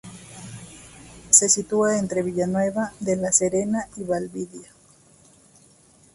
[1.29, 4.71] Se sitúa entre Villanueva de la Serena y Valdivia.